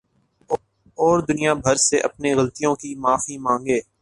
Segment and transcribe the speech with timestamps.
[0.97, 3.79] اور دنیا بھر سے اپنی غلطیوں کی معافی ما نگے